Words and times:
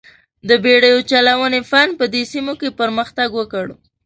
د 0.47 0.49
بېړیو 0.63 1.07
چلونې 1.11 1.61
فن 1.69 1.89
په 1.99 2.05
دې 2.13 2.23
سیمو 2.31 2.53
کې 2.59 2.77
پرمختګ 2.79 3.29
وکړ. 3.35 3.65